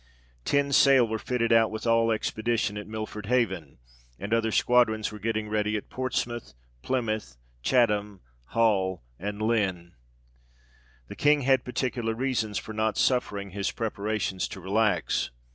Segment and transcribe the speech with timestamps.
[0.45, 3.77] Ten sail were fitting out with all expedition at Milford Haven,
[4.17, 9.93] and other squadrons were getting ready at Portsmouth, Plymouth, Chatham, Hull, and Lynn.
[11.07, 15.29] The King had particular reasons for not suffering his preparations to relax.